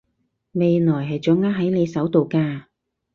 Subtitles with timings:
[0.53, 2.63] 未來係掌握喺你手度㗎